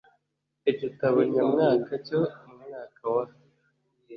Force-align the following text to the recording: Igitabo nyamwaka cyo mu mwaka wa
Igitabo 0.71 1.17
nyamwaka 1.31 1.93
cyo 2.05 2.19
mu 2.43 2.53
mwaka 2.63 3.03
wa 3.13 3.25